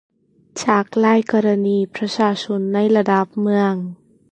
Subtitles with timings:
[0.63, 3.73] จากหลายกรณีประชาชนในระดับเมือง